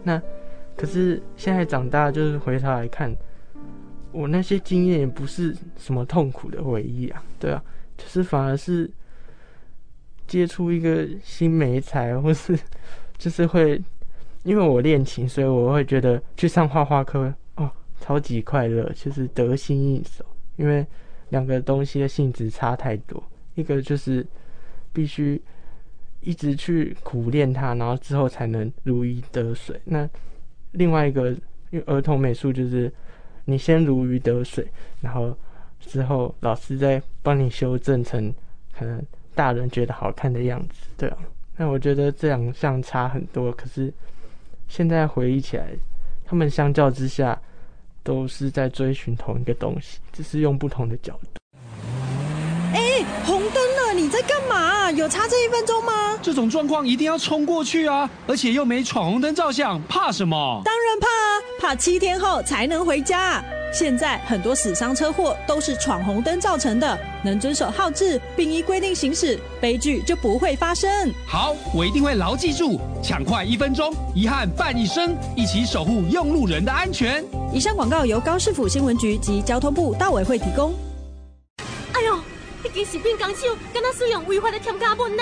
[0.03, 0.21] 那
[0.75, 3.15] 可是现在长大，就是回头来看，
[4.11, 7.63] 我那些经验也不是什么痛苦的回忆啊，对啊，
[7.97, 8.89] 就是反而是
[10.27, 12.57] 接触一个新媒材，或是
[13.17, 13.81] 就是会
[14.43, 17.69] 因为我练琴，所以我会觉得去上画画课哦。
[18.01, 20.25] 超级快乐，就是得心应手。
[20.57, 20.85] 因为
[21.29, 23.23] 两个东西的性质差太多，
[23.55, 24.25] 一个就是
[24.93, 25.41] 必须
[26.21, 29.77] 一直去苦练它，然后之后才能如鱼得水。
[29.83, 30.07] 那
[30.71, 31.31] 另外一个，
[31.71, 32.89] 因为儿童美术就是
[33.45, 34.65] 你先如鱼得水，
[35.01, 35.35] 然后
[35.79, 38.33] 之后老师再帮你修正成
[38.77, 39.03] 可能
[39.35, 41.17] 大人觉得好看的样子，对啊。
[41.57, 43.91] 那我觉得这两项差很多，可是
[44.67, 45.67] 现在回忆起来，
[46.23, 47.37] 他们相较之下。
[48.05, 51.39] 都是在追寻同一个东西，只是用不同的角度。
[52.73, 54.91] 哎、红灯，你在干嘛？
[54.91, 56.17] 有差这一分钟吗？
[56.21, 58.09] 这种状况一定要冲过去啊！
[58.27, 60.61] 而且又没闯红灯照相，怕什么？
[60.65, 63.43] 当然怕啊，怕七天后才能回家。
[63.73, 71.11] 现在很多死伤车祸都是闯红灯造成的，能遵守号志并依规定行驶，悲剧就不会发生。
[71.25, 77.23] 好，我一定会牢记住，抢快一分钟，遗憾伴一生，一起守护用路人的安全。
[77.51, 80.73] 以上广告由高市府新闻局及交通部道委会提供。
[81.93, 82.19] 哎呦，
[82.63, 85.21] 那个食品工厂敢那使用违法的添加物呢？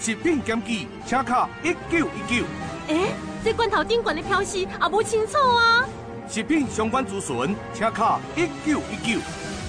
[0.00, 2.44] 食品检举，请卡一九一九。
[2.88, 3.14] 哎，
[3.44, 5.86] 这罐头顶管的标示也不清楚啊。
[6.28, 9.20] 食品相关咨询，请卡一九一九。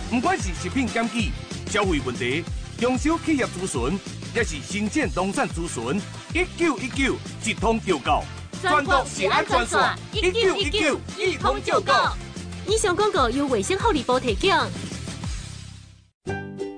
[0.09, 1.29] 不管是食品检举、
[1.69, 2.43] 消费问题、
[2.79, 3.99] 中小企业咨询，
[4.33, 6.01] 也是新建农产咨询，
[6.33, 8.23] 一九一九一通就到。
[8.59, 9.79] 全国是安全线，
[10.13, 12.17] 一九一九一通就到。
[12.65, 14.49] 以上广告由卫生福利部提供。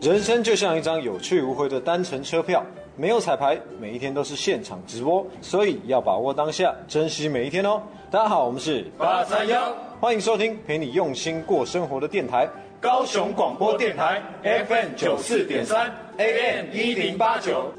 [0.05, 2.63] 人生就像一张有去无回的单程车票，
[2.95, 7.81] 没有彩排，每一天都是现场直播，所以要把握当下，珍惜每一天哦。
[8.11, 12.47] 大家好，我们是八三幺，欢迎收听陪你用心过生活的电台——
[12.79, 17.71] 高雄广播电台 FM 九四点三，AM 一零八九。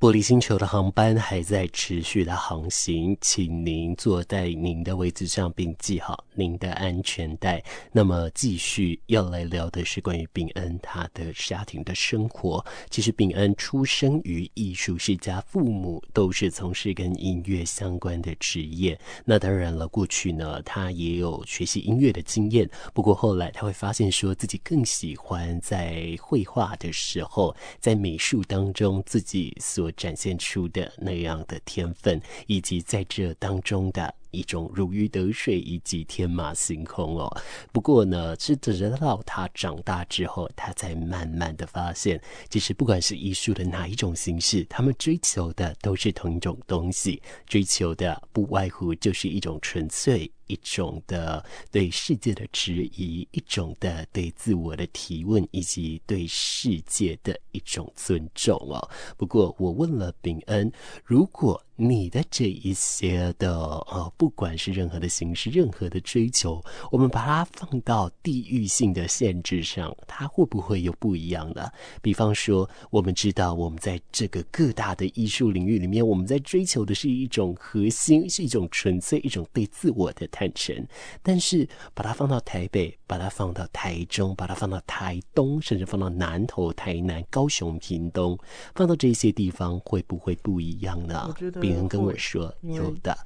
[0.00, 7.60] 玻璃星球的航班还在持续的航行，请您坐在您的位置上，并系好您的安全带。
[7.90, 12.64] 那么，继续要来聊的是关于秉恩他的家庭的生活。
[12.88, 18.96] 其实，秉恩出生于艺术世家，父母都是从事跟音乐相关的职业。
[19.24, 22.70] 那当然了，过去呢，他也有学习音乐的经验。
[22.94, 29.87] 不过后来他会发现，说自己更喜欢在绘画的时候，在美术当中自己所。
[29.92, 37.30] 展现出的那样的天分，以及在这当中的一种如鱼得水以及天马行空哦。
[37.72, 50.30] 不过呢，是直到他长大之后，他才慢慢的发现，其实不管是艺术的哪一种形式，他们追求的都是同一种东西，追求的不外乎就是一种纯粹。
[50.48, 58.90] 一种的对世界的质疑，一种的对自我的提问，以及对世界的一种尊重哦。
[59.16, 60.70] 不过我问了秉恩，
[61.04, 71.72] 如果你的这一些的呃，不管是任何的形式，任何的追求，我们把它放到地域性的限制上，它会不会有不一样的？
[72.02, 80.86] 比方说，我们知道我们在这个各大的艺术领域里面，我们在追求的是一种核心，是一种纯粹，一种对自我的坦诚。
[81.22, 88.38] 但是把它放到台北，把它放到台中，把它放到台东，甚至放到南投、台南、高雄、屏东，
[88.74, 91.24] 放到这些地方，会不会不一样呢？
[91.28, 91.60] 我觉得。
[91.60, 93.16] 别人跟我说有的，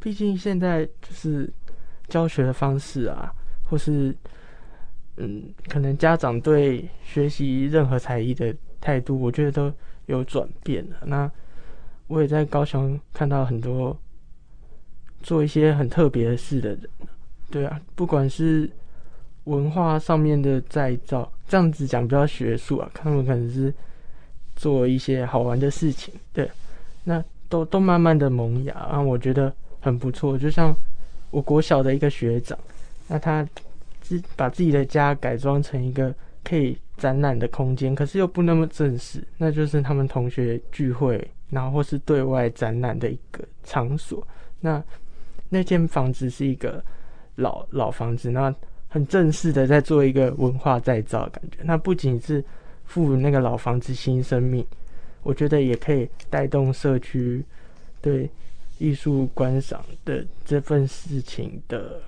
[0.00, 1.52] 毕竟现在就是
[2.08, 3.32] 教学的方式啊，
[3.62, 4.16] 或是
[5.16, 9.72] 嗯，可能家长对学习任何才艺的态度，我觉得都
[10.06, 10.96] 有转变了。
[11.04, 11.30] 那
[12.08, 13.96] 我也在高雄看到很多
[15.22, 16.80] 做一些很特别的事的人，
[17.50, 18.70] 对啊，不管是
[19.44, 23.72] 文化上面的再造，这样子讲比较学术啊，他们可能是
[24.56, 26.50] 做一些好玩的事情，对，
[27.04, 30.38] 那都都慢慢的萌芽，啊，我觉得很不错。
[30.38, 30.74] 就像
[31.30, 32.58] 我国小的一个学长，
[33.08, 33.46] 那他
[34.00, 34.20] 自。
[34.34, 36.12] 把自己的家改装成一个
[36.42, 44.26] 可以展览的空间，可是又不那么正式，那就是他们同学聚会，然后或是对外展览的一个场所。
[44.58, 44.82] 那
[45.50, 46.82] 那间房子是一个
[47.34, 48.54] 老老房子，那
[48.88, 51.58] 很正式的在做一个文化再造的感觉。
[51.62, 52.42] 那不仅是
[52.86, 54.66] 赋予那个老房子新生命，
[55.22, 57.44] 我觉得也可以带动社区
[58.00, 58.30] 对
[58.78, 62.00] 艺术观赏的这份事情的。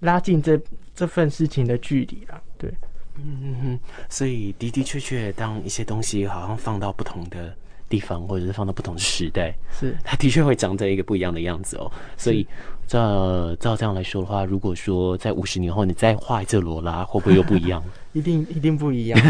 [0.00, 0.60] 拉近这
[0.94, 2.70] 这份事情的距离了，对，
[3.14, 7.56] 嗯嗯嗯，所以的的确确，当一些东西好像放到不同的
[7.88, 11.90] 地方，或者是放到不同的时代，是它的确会长成一个不一样的样子哦。
[12.16, 12.46] 所以
[12.86, 17.82] 照照这样来说的话，如果说在五十年后你再画一次罗拉，会不会又不一样？
[18.12, 19.20] 一定一定不一样。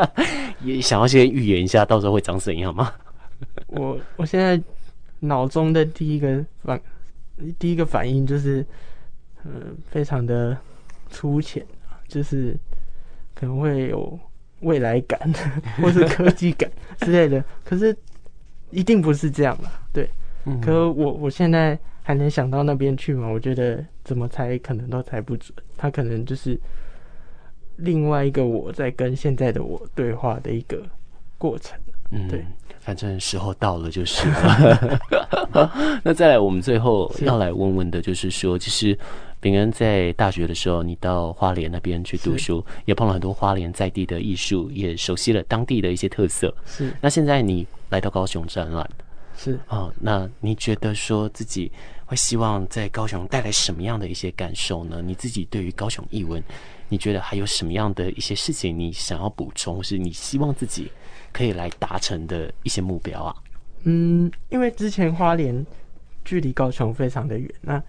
[0.62, 2.92] 也想要先预言一下，到时候会长怎样吗？
[3.68, 4.60] 我我现在
[5.20, 6.80] 脑中的第一个反
[7.58, 8.64] 第一个反应就是。
[9.48, 10.58] 嗯，非常的
[11.08, 12.58] 粗浅啊，就是
[13.32, 14.18] 可能会有
[14.60, 15.18] 未来感，
[15.82, 17.42] 或是科技感 之类的。
[17.64, 17.94] 可是
[18.70, 19.70] 一定不是这样嘛？
[19.92, 20.08] 对。
[20.44, 20.60] 嗯。
[20.60, 23.28] 可是我我现在还能想到那边去吗？
[23.28, 25.52] 我觉得怎么猜可能都猜不准。
[25.76, 26.58] 他可能就是
[27.76, 30.82] 另外一个我在跟现在的我对话的一个
[31.38, 31.78] 过程。
[32.10, 32.44] 嗯，对。
[32.86, 35.00] 反正时候到了就是了。
[36.04, 38.96] 那再来，我们最后要来问问的就是说，其实。
[39.38, 46.52] 秉恩在大学的时候，你到花莲那边去读书，也碰了很多花莲在地的艺术，也熟悉了当地的一些特色。
[46.64, 46.92] 是。
[47.00, 48.88] 那现在你来到高雄展览，
[49.36, 49.92] 是哦。
[50.00, 51.70] 那你觉得说自己
[52.06, 55.00] 会希望在高雄带来什么样的一些感受呢？
[55.04, 56.42] 你自己对于高雄艺文，
[56.88, 60.90] 你觉得还有什么样的一些事情你想要补充，或是你希望自己
[61.36, 63.36] 可以来达成的一些目标啊？
[63.84, 65.66] 嗯，因为之前花莲
[66.24, 67.82] 距离高雄非常的远，那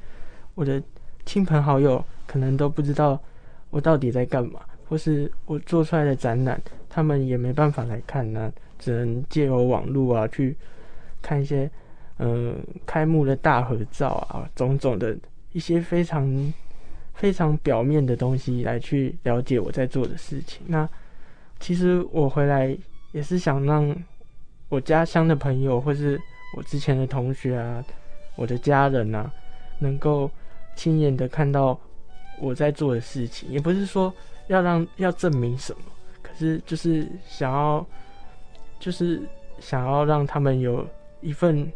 [0.56, 0.84] 我的。
[1.28, 3.22] 亲朋好友可能都不知道
[3.70, 6.58] 我到底在干嘛，或是我做出来的展览，
[6.90, 10.56] 他们也没办法来看呢，只能借由网络啊去
[11.22, 11.70] 看一些
[12.20, 15.18] 嗯、开幕的大合照啊，种种的
[15.52, 16.54] 一些非常
[17.14, 20.62] 非常表面的东西来去了解我在做的事情。
[20.68, 20.88] 那
[21.60, 22.74] 其实我回来
[23.18, 23.96] 也是想让
[24.70, 26.22] 我家乡的朋友，或是
[26.56, 27.84] 我之前的同学啊，
[28.36, 29.32] 我的家人啊，
[29.80, 30.30] 能够。
[30.78, 31.76] 亲眼的看到
[32.40, 34.14] 我在做的事情，也不是说
[34.46, 35.80] 要让要证明什么，
[36.22, 37.84] 可是就是想要，
[38.80, 39.20] 就是
[39.60, 40.88] 想要让他们有
[41.22, 41.68] 一份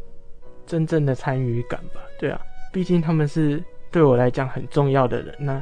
[0.67, 2.01] 真正的参与感吧。
[2.19, 2.39] 对啊，
[2.71, 5.35] 毕竟他们是对我来讲很重要的人。
[5.39, 5.59] 那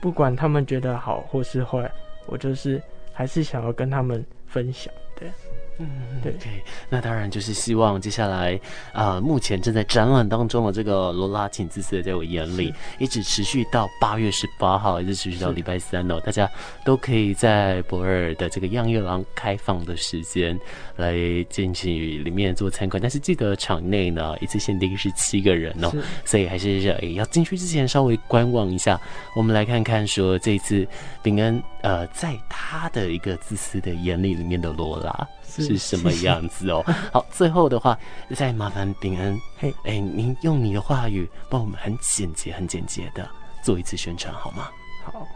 [0.00, 1.90] 不管他们觉得好或是坏，
[2.26, 2.80] 我就是
[3.12, 4.24] 还是想要跟他们
[4.54, 4.94] 分享。
[5.16, 5.32] 对。
[5.78, 5.88] 嗯，
[6.22, 8.54] 对，okay, 那当然就是希望接下来
[8.92, 16.48] 啊、呃，目前正在展览当中的这个罗拉，请自私的在我眼里，一直持续到八月十八号，一直持续到礼拜三哦，大家
[16.84, 20.56] 都可以在博尔的这个样月廊开放的时间
[20.94, 21.16] 来
[21.50, 25.92] 进去里面做参观，但是记得场内呢一次限定是七个人哦，
[26.24, 29.00] 所以还是诶、欸、要进去之前稍微观望一下。
[29.34, 30.86] 我们来看看说这一次
[31.20, 35.28] 饼恩呃在他的一个自私的眼里里面的罗拉。
[35.62, 36.82] 是什么样子哦？
[37.12, 37.98] 好，最后的话
[38.34, 43.28] 再麻烦秉恩，嘿，哎，您用你的话语帮我们很简洁、很简洁的
[43.62, 44.70] 做一次宣传好吗？
[45.04, 45.26] 好，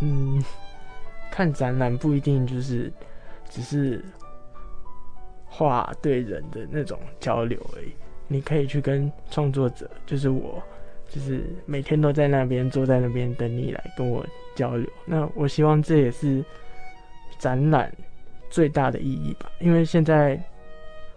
[0.00, 0.42] 嗯，
[1.30, 2.92] 看展览不一定就是
[3.48, 4.04] 只是
[5.46, 7.92] 画对人的那种交流而已，
[8.26, 10.62] 你可以去跟创作者，就是我，
[11.08, 14.88] 就是每天都在那边坐在那边等你来跟我交流。
[15.04, 16.44] 那我希望这也是
[17.38, 17.92] 展览。
[18.50, 20.38] 最大的意义吧，因为现在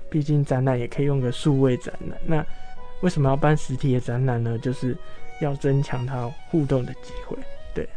[0.10, 2.46] 毕竟展览也可以用个数位展览，那
[3.02, 4.58] 为什么要办实体的展览呢？
[4.60, 4.96] 就是
[5.42, 7.38] 要增强它互动的机会。
[7.74, 7.88] 对，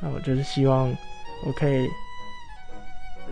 [0.00, 0.88] 那我就是希望
[1.46, 1.88] 我可以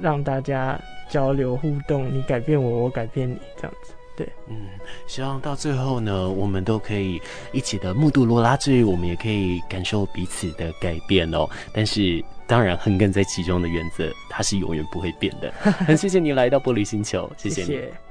[0.01, 0.79] 让大家
[1.09, 3.93] 交流互动，你改变我，我改变你，这样子。
[4.17, 4.67] 对，嗯，
[5.07, 7.21] 希望到最后呢，我们都可以
[7.53, 11.49] 一起的目睹罗拉之余，我们也可以感受彼此的改变哦。
[11.73, 12.25] 但是。
[12.49, 15.51] 当然，横亘在其中的原则，它是永远不会变的。
[15.85, 17.67] 很谢谢你来到玻璃星球，谢谢你。
[17.67, 18.06] 谢谢。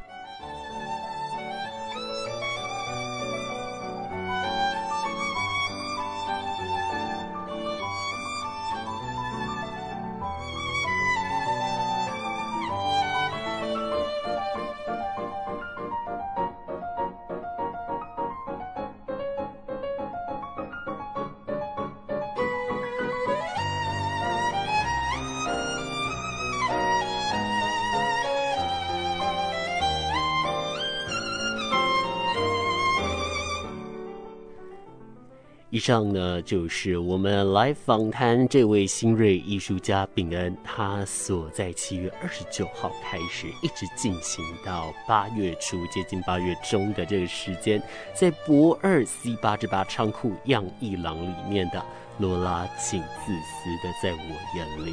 [35.86, 47.79] 上呢，就是我们来访谈这位新锐艺术家秉恩，他所在七月二十九号开始，一直进行到八月初，接近八月中的这个时间，
[48.15, 51.86] 在博二 C 八之八仓库样艺廊里面的
[52.17, 54.91] 罗拉，请自私的在我眼里。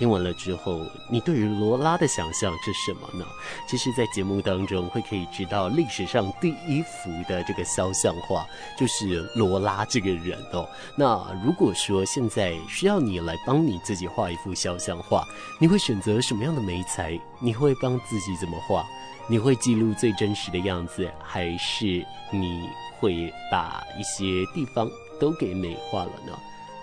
[0.00, 0.80] 听完了之后，
[1.10, 3.22] 你对于罗拉的想象是什么呢？
[3.68, 8.46] 其实，在节目当中会可以知道，历史上第一幅的这个肖像画
[8.78, 10.66] 就是罗拉这个人哦。
[10.96, 15.22] 那如果说现在需要你来帮你自己画一幅肖像画，
[15.58, 17.20] 你会选择什么样的媒材？
[17.38, 18.86] 你会帮自己怎么画？
[19.28, 24.90] 你会记录最真实的样子，还是你会把一些地方
[25.20, 26.32] 都给美化了呢？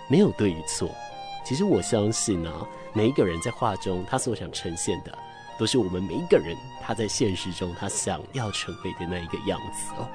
[0.08, 0.88] 没有对与错。
[1.44, 2.52] 其实我相信呢、
[2.94, 5.12] 每一个人在画中，他所想呈现的，
[5.58, 10.08] 都是我们每一个人他在现实中他想要成为的那一个样子哦。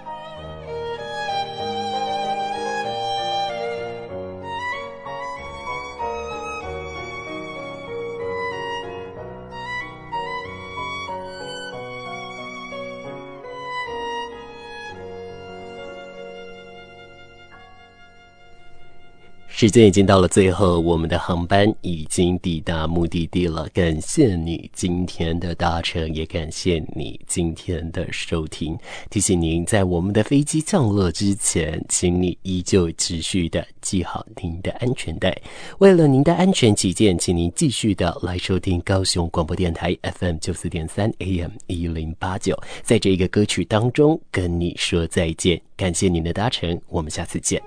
[19.64, 23.66] 时间已经到了最后，我们的航班已经抵达目的地了。
[23.74, 28.78] 感谢你今天的搭乘，也感谢你今天的收听。
[29.10, 35.34] 提醒您，在我们的飞机降落之前，请你依旧持续的系好您的安全带。
[35.78, 42.62] 为了您的安全起见，请您继续的来收听高雄广播电台 FM 九四点三 AM 一零八九。
[42.82, 47.64] 在这一个歌曲当中跟你说再见，感谢您的搭乘，我们下次见。